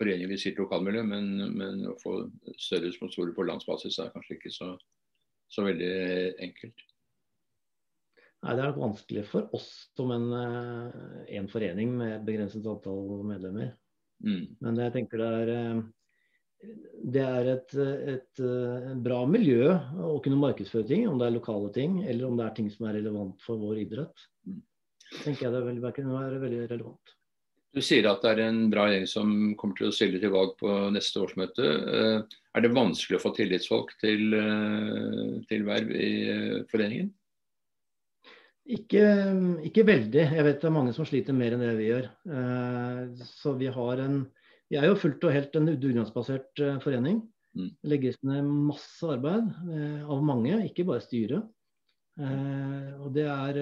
foreninger 0.00 0.32
i 0.34 0.40
sitt 0.40 0.60
lokalmiljø, 0.60 1.04
men, 1.06 1.28
men, 1.56 1.82
å 1.90 1.96
få 2.00 2.22
større 2.56 2.92
sponsorer 2.94 3.34
på 3.36 3.46
landsbasis 3.48 4.00
er 4.00 4.14
kanskje 4.14 4.38
ikke 4.38 4.54
så, 4.54 4.72
så 5.52 5.66
veldig 5.66 5.92
enkelt. 6.46 6.86
Nei, 8.40 8.56
Det 8.56 8.62
er 8.62 8.70
nok 8.70 8.82
vanskelig 8.86 9.26
for 9.28 9.56
oss 9.56 9.68
som 9.98 10.12
en, 10.14 10.28
eh, 10.32 11.00
en 11.36 11.48
forening 11.52 11.92
med 11.98 12.14
et 12.16 12.26
begrenset 12.26 12.64
antall 12.64 13.24
medlemmer. 13.28 13.74
Mm. 14.24 14.56
Men 14.64 14.80
jeg 14.80 14.94
tenker 14.96 15.20
det 15.20 15.28
er, 15.42 15.50
eh, 15.56 15.82
det 17.16 17.26
er 17.26 17.50
et, 17.54 17.74
et, 18.14 18.40
eh, 18.40 18.94
bra 19.04 19.20
miljø 19.28 19.68
å 20.08 20.16
kunne 20.24 20.40
markedsføre 20.40 20.88
ting, 20.88 21.06
om 21.08 21.20
det 21.20 21.28
er 21.28 21.36
lokale 21.36 21.72
ting 21.72 22.02
eller 22.04 22.28
om 22.28 22.36
det 22.36 22.46
er 22.46 22.56
ting 22.56 22.70
som 22.72 22.88
er 22.88 22.98
relevant 23.00 23.40
for 23.44 23.60
vår 23.60 23.84
idrett. 23.84 24.28
Mm. 24.48 24.62
tenker 25.24 25.48
jeg 25.48 25.52
det 25.52 25.64
vil 25.66 25.80
være 25.82 26.40
veldig 26.40 26.68
relevant. 26.70 27.16
Du 27.70 27.78
sier 27.84 28.06
at 28.10 28.24
det 28.24 28.32
er 28.32 28.48
en 28.48 28.64
bra 28.70 28.88
gjeng 28.90 29.06
som 29.06 29.32
kommer 29.58 29.78
til 29.78 29.90
å 29.90 29.94
stille 29.94 30.18
til 30.18 30.32
valg 30.34 30.56
på 30.58 30.72
neste 30.90 31.20
årsmøte. 31.22 31.66
Eh, 31.70 32.38
er 32.58 32.64
det 32.64 32.72
vanskelig 32.74 33.20
å 33.20 33.22
få 33.22 33.30
tillitsfolk 33.36 33.92
til, 34.02 34.34
eh, 34.34 35.36
til 35.46 35.66
verv 35.68 35.92
i 35.94 36.10
eh, 36.32 36.56
foreningen? 36.72 37.12
Ikke, 38.70 39.04
ikke, 39.66 39.86
veldig. 39.86 40.24
Jeg 40.34 40.46
vet 40.46 40.58
det 40.62 40.68
er 40.68 40.74
mange 40.74 40.94
som 40.94 41.06
sliter 41.06 41.34
mer 41.34 41.54
enn 41.54 41.62
det 41.62 41.72
vi 41.78 41.88
gjør. 41.88 42.04
Så 43.26 43.56
vi 43.58 43.70
har 43.72 44.02
en 44.04 44.20
Vi 44.70 44.76
er 44.78 44.84
jo 44.86 44.94
fullt 44.94 45.24
og 45.26 45.32
helt 45.34 45.56
en 45.58 45.66
dugnadsbasert 45.82 46.60
forening. 46.84 47.16
Mm. 47.58 47.70
Det 47.74 47.90
legges 47.90 48.20
ned 48.22 48.46
masse 48.46 49.02
arbeid 49.02 49.48
av 50.06 50.20
mange, 50.22 50.60
ikke 50.68 50.84
bare 50.86 51.02
styret. 51.02 51.42
Og 52.22 53.08
det 53.16 53.26
er 53.26 53.58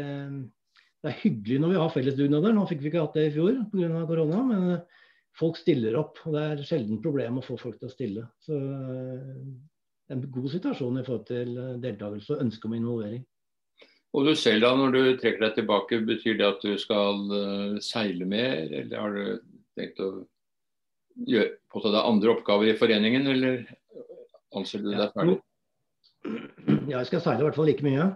det 1.05 1.13
er 1.13 1.21
hyggelig 1.23 1.61
når 1.63 1.73
vi 1.73 1.79
har 1.79 1.93
fellesdugnader. 1.95 2.55
Nå 2.55 2.67
fikk 2.67 2.83
vi 2.83 2.91
ikke 2.91 3.05
hatt 3.05 3.19
det 3.19 3.29
i 3.29 3.35
fjor 3.35 3.59
pga. 3.71 4.05
korona. 4.09 4.43
Men 4.49 4.69
eh, 4.75 5.03
folk 5.39 5.59
stiller 5.61 5.99
opp. 6.01 6.19
og 6.27 6.35
Det 6.35 6.45
er 6.45 6.63
sjelden 6.67 7.03
problem 7.03 7.39
å 7.39 7.45
få 7.47 7.59
folk 7.61 7.79
til 7.79 7.91
å 7.91 7.95
stille. 7.95 8.25
Så 8.43 8.59
eh, 8.59 9.43
det 10.09 10.15
er 10.15 10.19
en 10.19 10.31
god 10.35 10.49
situasjon 10.57 10.99
i 10.99 11.05
forhold 11.07 11.29
til 11.31 11.53
eh, 11.55 11.77
deltakelse 11.85 12.35
og 12.35 12.47
ønske 12.47 12.71
om 12.71 12.79
involvering. 12.81 13.23
Og 14.17 14.25
du 14.25 14.33
selv 14.41 14.65
da, 14.65 14.73
når 14.75 14.95
du 14.95 15.03
trekker 15.21 15.45
deg 15.45 15.59
tilbake, 15.59 16.01
betyr 16.09 16.39
det 16.41 16.47
at 16.49 16.63
du 16.65 16.79
skal 16.81 17.27
seile 17.85 18.25
mer, 18.25 18.63
eller 18.73 18.95
har 18.97 19.13
du 19.13 19.43
tenkt 19.77 20.01
å 20.01 20.07
gjøre 21.29 21.51
på 21.69 21.83
deg 21.85 21.99
andre 22.01 22.33
oppgaver 22.33 22.71
i 22.73 22.79
foreningen, 22.81 23.29
eller 23.29 23.67
anser 24.57 24.81
du 24.81 24.89
deg 24.95 25.13
ferdig? 25.13 25.37
Ja, 26.89 27.03
jeg 27.03 27.11
skal 27.11 27.21
seile 27.21 27.45
i 27.45 27.47
hvert 27.51 27.61
fall 27.61 27.69
like 27.69 27.85
mye. 27.85 28.09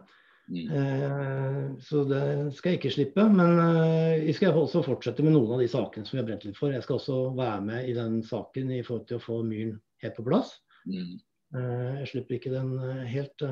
Mm. 0.53 0.69
Eh, 0.77 1.81
så 1.81 2.03
det 2.05 2.25
skal 2.59 2.75
jeg 2.75 2.81
ikke 2.81 2.93
slippe. 2.97 3.25
Men 3.33 3.57
jeg 3.57 4.27
vi 4.27 4.37
skal 4.37 4.59
også 4.59 4.85
fortsette 4.85 5.25
med 5.25 5.35
noen 5.37 5.57
av 5.57 5.63
de 5.63 5.71
sakene 5.73 6.09
som 6.09 6.19
vi 6.19 6.23
har 6.23 6.29
brent 6.29 6.45
litt 6.47 6.59
for. 6.59 6.75
Jeg 6.75 6.85
skal 6.85 6.99
også 6.99 7.23
være 7.39 7.65
med 7.69 7.89
i 7.89 7.97
den 7.97 8.21
saken 8.27 8.75
i 8.77 8.83
forhold 8.85 9.09
til 9.09 9.21
å 9.21 9.25
få 9.25 9.41
myren 9.47 9.79
helt 10.05 10.19
på 10.19 10.27
plass. 10.29 10.55
Mm. 10.85 11.17
Eh, 11.57 11.91
jeg 12.03 12.13
slipper 12.13 12.39
ikke 12.39 12.55
den 12.55 12.77
helt 13.09 13.49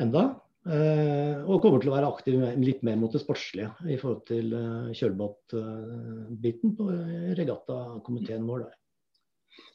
enda. 0.00 0.26
og 0.66 1.60
kommer 1.62 1.78
til 1.78 1.92
å 1.92 1.94
være 1.94 2.08
aktiv 2.10 2.40
litt 2.58 2.80
mer 2.82 2.96
mot 2.98 3.12
det 3.12 3.20
sportslige 3.22 3.68
i 3.86 3.96
forhold 4.00 4.24
til 4.26 4.50
kjølbåtbiten 4.98 6.72
på 6.74 6.88
regattakomiteen 7.38 8.48
vår. 8.48 8.64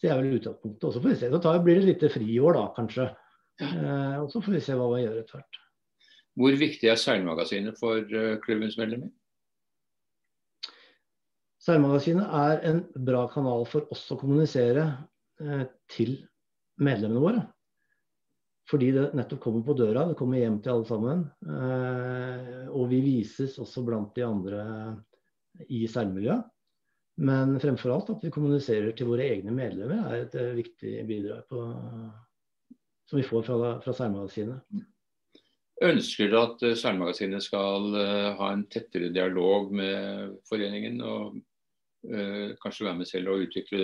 Så 0.02 0.10
jeg 0.10 0.12
er 0.12 0.20
vel 0.20 0.36
utgangspunktet. 0.36 0.84
Og 0.84 0.94
så 0.94 1.00
får 1.00 1.14
vi 1.14 1.20
se. 1.22 1.32
Da 1.32 1.56
blir 1.64 1.80
det 1.80 1.94
litt 1.94 2.06
friår 2.12 2.60
da, 2.60 2.68
kanskje. 2.76 3.08
og 4.20 4.28
så 4.34 4.44
får 4.44 4.58
vi 4.58 4.64
se 4.68 4.76
hva 4.76 4.92
vi 4.92 5.06
gjør 5.06 5.22
etter 5.24 5.40
hvert. 5.40 5.61
Hvor 6.40 6.56
viktig 6.56 6.88
er 6.88 7.00
seilmagasinet 7.00 7.80
for 7.80 8.00
uh, 8.00 8.38
klubbens 8.44 8.78
medlemmer? 8.80 9.10
Seilmagasinet 11.62 12.26
er 12.26 12.62
en 12.70 12.84
bra 13.06 13.26
kanal 13.32 13.66
for 13.70 13.90
oss 13.94 14.06
å 14.14 14.20
kommunisere 14.20 14.86
uh, 15.44 15.66
til 15.92 16.16
medlemmene 16.82 17.24
våre. 17.24 17.44
Fordi 18.72 18.94
det 18.96 19.10
nettopp 19.18 19.42
kommer 19.44 19.66
på 19.68 19.76
døra, 19.76 20.06
det 20.08 20.16
kommer 20.20 20.40
hjem 20.40 20.62
til 20.64 20.74
alle 20.74 20.88
sammen. 20.88 21.26
Uh, 21.44 22.72
og 22.72 22.88
vi 22.94 23.02
vises 23.04 23.60
også 23.60 23.84
blant 23.86 24.16
de 24.16 24.24
andre 24.26 24.64
i 25.68 25.84
seilmiljøet. 25.92 26.48
Men 27.22 27.58
fremfor 27.62 27.92
alt 27.92 28.14
at 28.14 28.24
vi 28.24 28.32
kommuniserer 28.34 28.96
til 28.96 29.12
våre 29.12 29.28
egne 29.28 29.52
medlemmer 29.54 30.08
er 30.08 30.24
et 30.24 30.38
viktig 30.56 30.94
bidrag 31.06 31.44
på, 31.52 31.60
som 33.12 33.20
vi 33.20 33.26
får 33.28 33.44
fra, 33.46 33.74
fra 33.84 33.94
seilmagasinet 33.94 34.80
ønsker 35.86 36.36
at 36.38 36.64
eh, 36.66 36.78
Seilmagasinet 36.78 37.44
skal 37.46 37.96
eh, 37.98 38.30
ha 38.38 38.52
en 38.54 38.66
tettere 38.72 39.12
dialog 39.14 39.72
med 39.76 40.38
foreningen. 40.50 41.02
Og 41.02 41.40
uh, 42.12 42.54
kanskje 42.62 42.88
være 42.88 43.00
med 43.02 43.10
selv 43.10 43.34
og 43.34 43.44
utvikle 43.46 43.84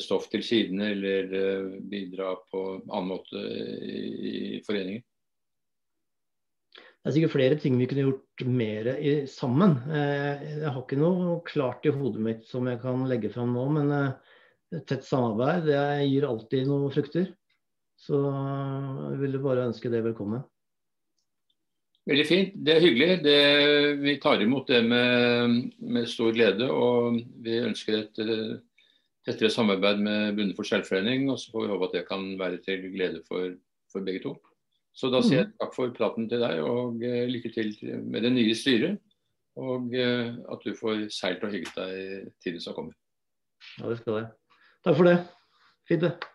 stoff 0.00 0.30
til 0.32 0.40
sidene, 0.46 0.92
eller 0.94 1.74
bidra 1.90 2.30
på 2.48 2.60
annen 2.86 3.10
måte 3.10 3.40
i, 3.84 4.62
foreningen. 4.64 5.02
Det 6.78 7.10
er 7.10 7.16
sikkert 7.18 7.34
flere 7.34 7.58
ting 7.60 7.76
vi 7.76 7.88
kunne 7.90 8.06
gjort 8.06 8.44
mer 8.48 8.88
i, 8.94 9.12
sammen. 9.28 9.74
Jeg 9.92 10.64
har 10.64 10.78
ikke 10.80 10.96
noe 11.02 11.34
klart 11.44 11.84
i 11.84 11.92
hodet 11.92 12.22
mitt 12.24 12.46
som 12.48 12.70
jeg 12.70 12.80
kan 12.80 13.04
legge 13.10 13.28
fram 13.34 13.52
nå, 13.52 13.66
men 13.76 13.92
tett 14.88 15.04
samarbeid 15.04 15.68
det 15.68 15.82
gir 16.06 16.30
alltid 16.30 16.70
noen 16.70 16.94
frukter. 16.94 17.28
Så 18.04 18.18
jeg 18.20 19.20
ville 19.22 19.40
bare 19.40 19.68
ønske 19.70 19.88
det 19.92 20.02
velkommen. 20.04 20.42
Veldig 22.04 22.24
fint. 22.28 22.56
Det 22.60 22.74
er 22.74 22.82
hyggelig. 22.84 23.12
Det, 23.24 23.38
vi 24.02 24.18
tar 24.20 24.42
imot 24.44 24.68
det 24.68 24.82
med, 24.84 25.54
med, 25.80 26.08
stor 26.10 26.34
glede. 26.36 26.68
Og 26.68 27.16
vi 27.44 27.62
ønsker 27.64 28.02
et 28.02 28.20
tettere 29.24 29.48
samarbeid 29.52 30.02
med 30.04 30.36
Bunnefort 30.36 30.68
Selvforening. 30.68 31.30
Og 31.32 31.40
så 31.40 31.54
får 31.54 31.64
vi 31.64 31.70
håpe 31.72 31.88
at 31.88 31.96
det 31.96 32.02
kan 32.10 32.26
være 32.40 32.60
til 32.66 32.84
glede 32.92 33.22
for, 33.28 33.56
for 33.92 34.04
begge 34.04 34.20
to. 34.26 34.34
Så 34.94 35.08
da 35.10 35.22
sier 35.24 35.40
jeg 35.40 35.48
mm. 35.48 35.56
takk 35.62 35.72
for 35.74 35.96
praten 35.96 36.28
til 36.30 36.44
deg, 36.44 36.60
og 36.62 37.00
uh, 37.02 37.24
lykke 37.26 37.50
til 37.56 37.72
med 38.04 38.22
det 38.22 38.30
nye 38.36 38.52
styret. 38.54 39.00
Og 39.58 39.88
uh, 39.90 40.36
at 40.54 40.62
du 40.62 40.76
får 40.78 41.08
seilt 41.14 41.42
og 41.42 41.56
hygget 41.56 41.80
deg 41.80 41.96
i 41.96 42.20
tiden 42.44 42.62
som 42.62 42.76
kommer. 42.76 42.94
Ja, 43.80 43.88
det 43.88 43.98
skal 44.04 44.20
jeg. 44.20 44.30
Takk 44.84 45.00
for 45.00 45.08
det. 45.08 45.18
Fint, 45.88 46.04
det. 46.04 46.33